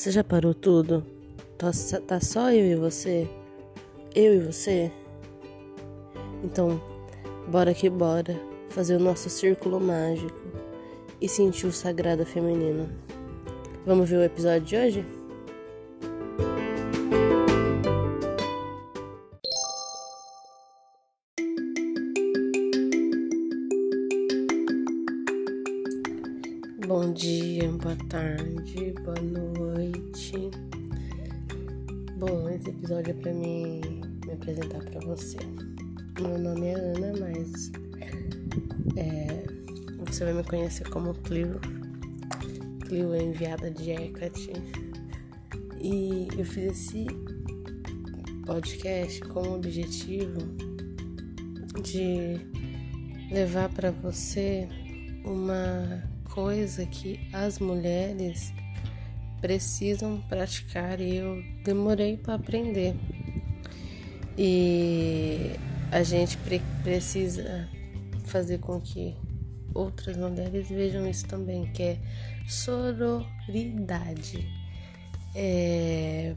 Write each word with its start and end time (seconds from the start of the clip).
Você 0.00 0.10
já 0.10 0.24
parou 0.24 0.54
tudo? 0.54 1.04
Tá, 1.58 1.70
tá 2.06 2.20
só 2.22 2.50
eu 2.50 2.64
e 2.64 2.74
você? 2.74 3.28
Eu 4.14 4.34
e 4.34 4.38
você? 4.38 4.90
Então, 6.42 6.80
bora 7.48 7.74
que 7.74 7.90
bora 7.90 8.34
fazer 8.70 8.96
o 8.96 8.98
nosso 8.98 9.28
círculo 9.28 9.78
mágico 9.78 10.40
e 11.20 11.28
sentir 11.28 11.66
o 11.66 11.70
sagrado 11.70 12.24
feminino. 12.24 12.88
Vamos 13.84 14.08
ver 14.08 14.16
o 14.16 14.24
episódio 14.24 14.62
de 14.62 14.76
hoje? 14.76 15.19
Bom 27.10 27.14
dia, 27.14 27.68
boa 27.72 27.96
tarde, 28.08 28.94
boa 29.02 29.20
noite. 29.20 30.48
Bom, 32.16 32.48
esse 32.48 32.70
episódio 32.70 33.10
é 33.10 33.14
para 33.14 33.32
mim 33.32 33.80
me 34.24 34.32
apresentar 34.32 34.78
para 34.84 35.00
você. 35.00 35.38
Meu 36.20 36.38
nome 36.38 36.68
é 36.68 36.74
Ana, 36.74 37.12
mas 37.18 37.72
é, 38.96 39.44
você 40.06 40.24
vai 40.24 40.34
me 40.34 40.44
conhecer 40.44 40.88
como 40.90 41.12
Clio. 41.14 41.60
Clio 42.86 43.12
é 43.12 43.24
enviada 43.24 43.72
de 43.72 43.90
Hecate. 43.90 44.52
E 45.80 46.28
eu 46.38 46.44
fiz 46.44 46.64
esse 46.64 47.06
podcast 48.46 49.20
com 49.22 49.40
o 49.48 49.54
objetivo 49.56 50.38
de 51.82 52.38
levar 53.32 53.68
para 53.70 53.90
você 53.90 54.68
uma 55.24 56.08
coisa 56.30 56.86
que 56.86 57.28
as 57.32 57.58
mulheres 57.58 58.52
precisam 59.40 60.20
praticar 60.28 61.00
e 61.00 61.16
eu 61.16 61.42
demorei 61.64 62.16
para 62.16 62.34
aprender. 62.34 62.94
E 64.36 65.52
a 65.90 66.02
gente 66.02 66.36
pre 66.38 66.60
precisa 66.82 67.68
fazer 68.24 68.58
com 68.58 68.80
que 68.80 69.16
outras 69.74 70.16
mulheres 70.16 70.68
vejam 70.68 71.08
isso 71.08 71.26
também, 71.26 71.66
que 71.72 71.82
é 71.82 71.98
sororidade. 72.48 74.46
É... 75.34 76.34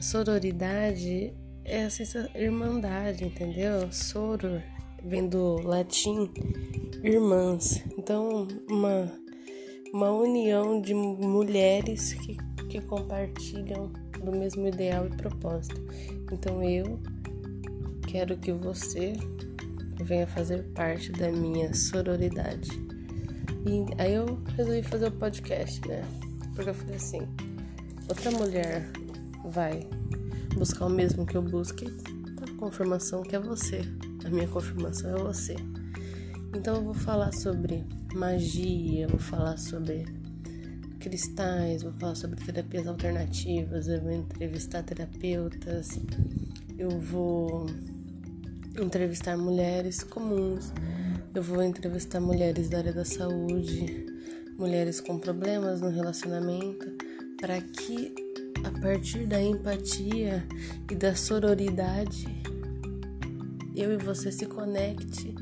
Sororidade 0.00 1.32
é 1.64 1.78
essa 1.82 2.30
irmandade, 2.34 3.24
entendeu? 3.24 3.92
Soro 3.92 4.62
vem 5.06 5.28
do 5.28 5.60
latim 5.62 6.28
irmãs. 7.02 7.82
Então, 7.96 8.48
uma, 8.68 9.12
uma 9.92 10.10
união 10.10 10.80
de 10.80 10.92
mulheres 10.92 12.12
que, 12.14 12.36
que 12.68 12.80
compartilham 12.80 13.90
do 14.22 14.32
mesmo 14.32 14.66
ideal 14.66 15.06
e 15.06 15.10
propósito. 15.10 15.80
Então, 16.32 16.62
eu 16.62 16.98
quero 18.08 18.36
que 18.36 18.52
você 18.52 19.12
venha 20.02 20.26
fazer 20.26 20.64
parte 20.74 21.12
da 21.12 21.30
minha 21.30 21.72
sororidade. 21.72 22.70
E 23.64 23.84
aí 24.00 24.14
eu 24.14 24.38
resolvi 24.56 24.82
fazer 24.82 25.08
o 25.08 25.12
podcast, 25.12 25.86
né? 25.88 26.04
Porque 26.54 26.70
eu 26.70 26.74
falei 26.74 26.96
assim: 26.96 27.22
outra 28.08 28.30
mulher 28.30 28.88
vai 29.44 29.88
buscar 30.56 30.86
o 30.86 30.90
mesmo 30.90 31.26
que 31.26 31.36
eu 31.36 31.42
busquei, 31.42 31.90
tá? 31.90 32.46
confirmação 32.58 33.22
que 33.22 33.34
é 33.34 33.40
você. 33.40 33.82
A 34.26 34.28
minha 34.28 34.48
confirmação 34.48 35.16
é 35.16 35.22
você. 35.22 35.54
Então 36.52 36.74
eu 36.74 36.82
vou 36.82 36.94
falar 36.94 37.32
sobre 37.32 37.84
magia, 38.12 39.06
vou 39.06 39.20
falar 39.20 39.56
sobre 39.56 40.04
cristais, 40.98 41.84
vou 41.84 41.92
falar 41.92 42.16
sobre 42.16 42.44
terapias 42.44 42.88
alternativas, 42.88 43.86
eu 43.86 44.00
vou 44.00 44.10
entrevistar 44.10 44.82
terapeutas, 44.82 46.00
eu 46.76 46.90
vou 46.98 47.66
entrevistar 48.76 49.36
mulheres 49.36 50.02
comuns, 50.02 50.72
eu 51.32 51.40
vou 51.40 51.62
entrevistar 51.62 52.18
mulheres 52.18 52.68
da 52.68 52.78
área 52.78 52.92
da 52.92 53.04
saúde, 53.04 54.06
mulheres 54.58 55.00
com 55.00 55.20
problemas 55.20 55.80
no 55.80 55.88
relacionamento, 55.88 56.84
para 57.40 57.60
que 57.60 58.12
a 58.64 58.80
partir 58.80 59.24
da 59.24 59.40
empatia 59.40 60.44
e 60.90 60.96
da 60.96 61.14
sororidade 61.14 62.45
eu 63.76 63.92
e 63.92 63.96
você 63.98 64.32
se 64.32 64.46
conecte 64.46 65.34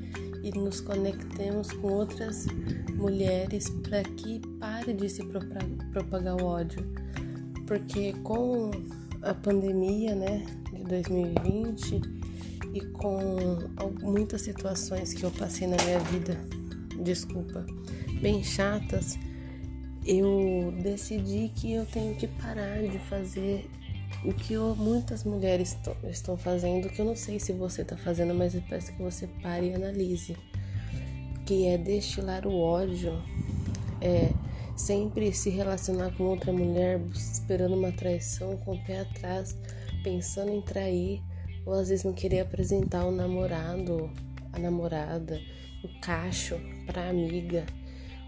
e 0.43 0.51
nos 0.59 0.81
conectemos 0.81 1.73
com 1.73 1.93
outras 1.93 2.47
mulheres 2.95 3.71
para 3.71 4.03
que 4.03 4.41
pare 4.59 4.93
de 4.93 5.09
se 5.09 5.23
propagar 5.93 6.35
o 6.35 6.45
ódio. 6.45 6.85
Porque 7.67 8.13
com 8.25 8.71
a 9.23 9.33
pandemia, 9.33 10.15
né, 10.15 10.45
de 10.73 10.85
2020 10.85 12.01
e 12.75 12.81
com 12.93 13.59
muitas 14.03 14.43
situações 14.43 15.15
que 15.15 15.23
eu 15.23 15.31
passei 15.31 15.67
na 15.67 15.77
minha 15.85 16.01
vida, 16.01 16.39
desculpa, 17.03 17.65
bem 18.21 18.43
chatas, 18.43 19.17
eu 20.05 20.75
decidi 20.83 21.51
que 21.55 21.73
eu 21.73 21.87
tenho 21.87 22.15
que 22.17 22.27
parar 22.27 22.83
de 22.83 22.99
fazer 22.99 23.71
o 24.25 24.33
que 24.33 24.57
muitas 24.57 25.23
mulheres 25.23 25.77
estão 26.05 26.37
fazendo, 26.37 26.89
que 26.89 27.01
eu 27.01 27.05
não 27.05 27.15
sei 27.15 27.39
se 27.39 27.53
você 27.53 27.83
está 27.83 27.97
fazendo, 27.97 28.35
mas 28.35 28.55
eu 28.55 28.63
peço 28.63 28.93
que 28.93 29.03
você 29.03 29.27
pare 29.43 29.69
e 29.69 29.75
analise, 29.75 30.37
que 31.45 31.67
é 31.67 31.77
destilar 31.77 32.47
o 32.47 32.59
ódio, 32.59 33.23
é 34.01 34.33
sempre 34.75 35.33
se 35.33 35.51
relacionar 35.51 36.11
com 36.17 36.25
outra 36.25 36.53
mulher 36.53 37.01
esperando 37.13 37.77
uma 37.77 37.93
traição 37.93 38.57
com 38.57 38.73
o 38.75 38.85
pé 38.85 39.01
atrás, 39.01 39.57
pensando 40.03 40.51
em 40.51 40.63
trair, 40.63 41.23
ou 41.67 41.75
às 41.75 41.91
vezes 41.91 42.05
não 42.05 42.15
querer 42.15 42.41
apresentar 42.41 43.05
o 43.05 43.13
namorado, 43.13 44.11
a 44.53 44.59
namorada, 44.59 45.39
o 45.83 46.01
cacho 46.01 46.59
para 46.87 47.11
amiga. 47.11 47.67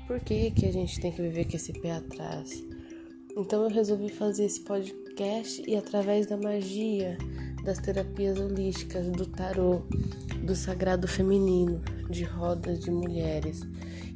Por 0.07 0.21
que, 0.21 0.51
que 0.51 0.67
a 0.67 0.73
gente 0.73 1.01
tem 1.01 1.11
que 1.11 1.23
viver 1.23 1.47
com 1.47 1.57
esse 1.57 1.73
pé 1.73 1.93
atrás? 1.93 2.63
Então 3.37 3.65
eu 3.65 3.71
resolvi 3.71 4.09
fazer 4.09 4.45
esse 4.45 4.61
podcast 4.61 5.06
podcast 5.17 5.63
e 5.67 5.75
através 5.75 6.27
da 6.27 6.37
magia 6.37 7.17
das 7.65 7.79
terapias 7.79 8.39
holísticas, 8.39 9.09
do 9.09 9.25
tarô, 9.25 9.83
do 10.43 10.55
sagrado 10.55 11.09
feminino, 11.09 11.81
de 12.11 12.23
rodas 12.23 12.81
de 12.81 12.91
mulheres 12.91 13.63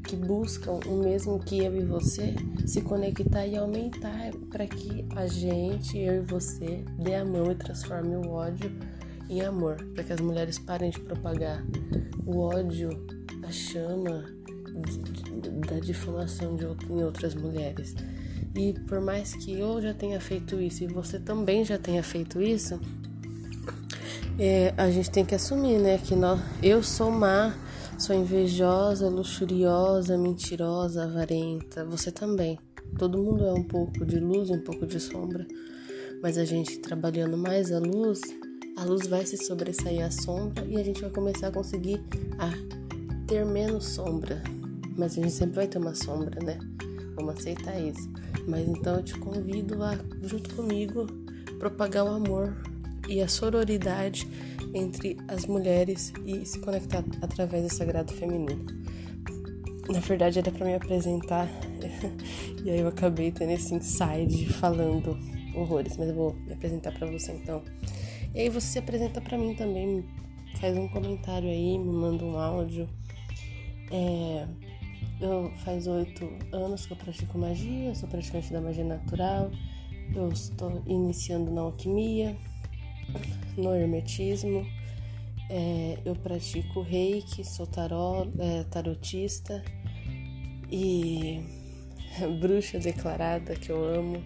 que 0.05 0.15
buscam 0.15 0.79
o 0.87 1.03
mesmo 1.03 1.39
que 1.39 1.65
eu 1.65 1.75
e 1.75 1.83
você 1.83 2.35
se 2.67 2.83
conectar 2.83 3.47
e 3.47 3.57
aumentar 3.57 4.31
para 4.51 4.67
que 4.67 5.07
a 5.17 5.27
gente, 5.27 5.97
eu 5.99 6.23
e 6.23 6.27
você, 6.27 6.85
dê 6.99 7.15
a 7.15 7.25
mão 7.25 7.51
e 7.51 7.55
transforme 7.55 8.17
o 8.17 8.31
ódio 8.33 8.71
em 9.31 9.41
amor, 9.41 9.77
para 9.95 10.05
que 10.05 10.13
as 10.13 10.21
mulheres 10.21 10.59
parem 10.59 10.91
de 10.91 11.01
propagar 11.01 11.65
o 12.27 12.41
ódio, 12.41 12.91
a 13.43 13.51
chama 13.51 14.27
da 15.67 15.79
difamação 15.81 16.57
de, 16.57 16.65
em 16.65 17.03
outras 17.03 17.35
mulheres. 17.35 17.95
E 18.55 18.73
por 18.89 19.01
mais 19.01 19.35
que 19.35 19.59
eu 19.59 19.81
já 19.81 19.95
tenha 19.95 20.21
feito 20.21 20.61
isso 20.61 20.85
e 20.85 20.87
você 20.87 21.19
também 21.19 21.65
já 21.65 21.79
tenha 21.79 22.03
feito 22.03 22.43
isso, 22.43 22.81
é, 24.39 24.75
a 24.77 24.91
gente 24.91 25.11
tem 25.11 25.25
que 25.25 25.35
assumir, 25.35 25.79
né? 25.79 25.99
Que 25.99 26.17
nós, 26.17 26.41
eu 26.63 26.83
sou 26.83 27.11
má, 27.11 27.55
sou 27.99 28.17
invejosa, 28.17 29.09
luxuriosa, 29.09 30.19
mentirosa, 30.19 31.05
avarenta. 31.05 31.85
Você 31.85 32.11
também. 32.11 32.59
Todo 32.99 33.19
mundo 33.19 33.45
é 33.45 33.53
um 33.53 33.63
pouco 33.63 34.05
de 34.05 34.19
luz, 34.19 34.51
um 34.51 34.61
pouco 34.61 34.87
de 34.87 34.99
sombra. 34.99 35.47
Mas 36.23 36.37
a 36.37 36.45
gente 36.45 36.79
trabalhando 36.79 37.37
mais 37.37 37.71
a 37.71 37.79
luz, 37.79 38.21
a 38.77 38.85
luz 38.85 39.07
vai 39.07 39.25
se 39.25 39.37
sobressair 39.37 40.05
à 40.05 40.11
sombra 40.11 40.65
e 40.65 40.77
a 40.77 40.83
gente 40.83 41.01
vai 41.01 41.11
começar 41.11 41.49
a 41.49 41.53
conseguir 41.53 42.03
a 42.39 42.51
ter 43.27 43.45
menos 43.45 43.85
sombra. 43.85 44.43
Mas 44.97 45.13
a 45.13 45.23
gente 45.23 45.33
sempre 45.33 45.57
vai 45.57 45.69
ter 45.69 45.79
uma 45.79 45.95
sombra, 45.95 46.43
né? 46.43 46.59
Vamos 47.21 47.39
aceitar 47.39 47.79
isso. 47.79 48.11
Mas 48.49 48.67
então 48.67 48.97
eu 48.97 49.03
te 49.03 49.15
convido 49.19 49.83
a, 49.85 49.99
junto 50.23 50.55
comigo, 50.55 51.07
propagar 51.59 52.05
o 52.05 52.09
amor 52.09 52.57
e 53.09 53.21
a 53.21 53.29
sororidade 53.29 54.27
entre 54.73 55.19
as 55.29 55.45
mulheres 55.45 56.13
e 56.25 56.47
se 56.47 56.59
conectar 56.61 57.05
através 57.21 57.65
do 57.65 57.75
sagrado 57.75 58.13
feminino. 58.15 58.65
Na 59.89 60.01
verdade 60.01 60.39
era 60.39 60.51
para 60.51 60.65
me 60.65 60.75
apresentar 60.75 61.49
e 62.65 62.71
aí 62.71 62.81
eu 62.81 62.89
acabei 62.89 63.33
tendo 63.33 63.51
esse 63.51 63.75
inside 63.75 64.47
falando 64.55 65.19
horrores, 65.55 65.97
mas 65.97 66.09
eu 66.09 66.15
vou 66.15 66.35
me 66.47 66.53
apresentar 66.53 66.93
para 66.93 67.07
você 67.07 67.33
então. 67.33 67.63
E 68.35 68.41
aí 68.41 68.49
você 68.49 68.67
se 68.67 68.79
apresenta 68.79 69.21
para 69.21 69.37
mim 69.37 69.55
também, 69.55 70.05
faz 70.61 70.77
um 70.77 70.89
comentário 70.89 71.49
aí, 71.49 71.77
me 71.77 71.93
manda 71.93 72.25
um 72.25 72.39
áudio. 72.39 72.89
É, 73.91 74.47
eu 75.21 75.53
faz 75.65 75.87
oito 75.87 76.29
anos 76.53 76.87
que 76.87 76.93
eu 76.93 76.97
pratico 76.97 77.39
magia, 77.39 77.95
sou 77.95 78.09
praticante 78.09 78.53
da 78.53 78.61
magia 78.61 78.85
natural. 78.85 79.51
Eu 80.15 80.29
estou 80.31 80.83
iniciando 80.87 81.51
na 81.51 81.61
alquimia, 81.61 82.37
no 83.57 83.75
hermetismo. 83.75 84.67
É, 85.51 85.99
eu 86.05 86.15
pratico 86.17 86.81
reiki, 86.81 87.45
sou 87.45 87.67
tarot, 87.67 88.31
é, 88.39 88.65
tarotista 88.65 89.63
e 90.71 91.43
bruxa 92.41 92.79
declarada 92.79 93.57
que 93.57 93.71
eu 93.71 93.83
amo, 93.85 94.23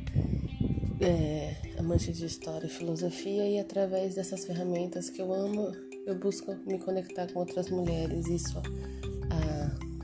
é, 1.00 1.56
amante 1.79 2.12
de 2.12 2.26
história 2.26 2.67
e 2.67 2.70
filosofia, 2.70 3.49
e 3.49 3.58
através 3.58 4.14
dessas 4.14 4.44
ferramentas 4.44 5.08
que 5.08 5.20
eu 5.20 5.32
amo, 5.32 5.73
eu 6.06 6.19
busco 6.19 6.55
me 6.67 6.79
conectar 6.79 7.26
com 7.32 7.40
outras 7.40 7.70
mulheres. 7.70 8.26
Isso 8.26 8.61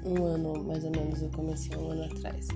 um 0.05 0.25
ano, 0.25 0.65
mais 0.65 0.85
ou 0.85 0.91
menos, 0.91 1.23
eu 1.23 1.31
comecei 1.31 1.77
um 1.77 1.91
ano 1.91 2.05
atrás. 2.05 2.49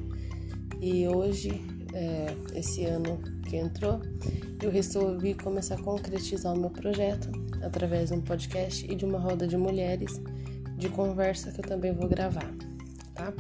E 0.81 1.07
hoje, 1.09 1.63
é, 1.93 2.35
esse 2.55 2.85
ano 2.85 3.19
que 3.49 3.57
entrou, 3.57 4.01
eu 4.63 4.71
resolvi 4.71 5.35
começar 5.35 5.77
a 5.77 5.83
concretizar 5.83 6.55
o 6.55 6.59
meu 6.59 6.71
projeto 6.71 7.31
através 7.63 8.11
de 8.11 8.17
um 8.17 8.21
podcast 8.21 8.85
e 8.91 8.95
de 8.95 9.05
uma 9.05 9.19
roda 9.19 9.47
de 9.47 9.57
mulheres 9.57 10.21
de 10.77 10.89
conversa 10.89 11.51
que 11.51 11.61
eu 11.61 11.65
também 11.65 11.93
vou 11.93 12.09
gravar, 12.09 12.53
tá? 13.15 13.33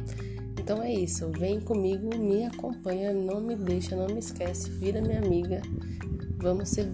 Então 0.58 0.82
é 0.82 0.92
isso, 0.92 1.30
vem 1.30 1.60
comigo, 1.60 2.16
me 2.16 2.46
acompanha, 2.46 3.12
não 3.12 3.40
me 3.40 3.54
deixa, 3.54 3.94
não 3.94 4.06
me 4.06 4.20
esquece, 4.20 4.70
vira 4.70 5.02
minha 5.02 5.18
amiga. 5.18 5.60
Vamos 6.38 6.70
ser 6.70 6.86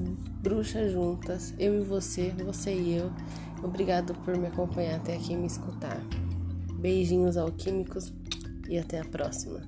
bruxas 0.42 0.92
juntas, 0.92 1.54
eu 1.58 1.80
e 1.80 1.84
você, 1.84 2.30
você 2.44 2.74
e 2.74 2.96
eu. 2.96 3.12
Obrigado 3.62 4.14
por 4.24 4.36
me 4.36 4.48
acompanhar 4.48 4.96
até 4.96 5.14
aqui 5.14 5.34
e 5.34 5.36
me 5.36 5.46
escutar. 5.46 6.00
Beijinhos 6.80 7.36
alquímicos 7.36 8.12
e 8.68 8.78
até 8.78 9.00
a 9.00 9.04
próxima. 9.04 9.60